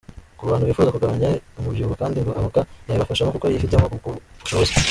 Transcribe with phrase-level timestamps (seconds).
[0.37, 1.29] Ku bantu bifuza kugabanya
[1.59, 4.09] umubyibuho kandi ngo avoka yabibafashamo kuko yifitemo ubwo
[4.41, 4.73] bushobozi.